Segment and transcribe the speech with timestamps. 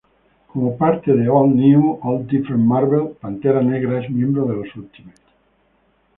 [0.47, 5.21] Como parte de "All-New, All-Different Marvel", Pantera Negra es miembro de los Ultimates.